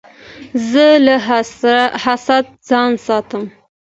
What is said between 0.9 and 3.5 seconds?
له حسده ځان ساتم.